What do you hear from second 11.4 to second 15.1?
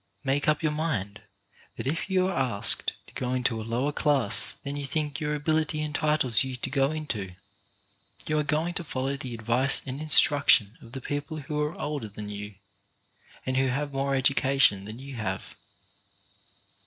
who are older than you and who have more education than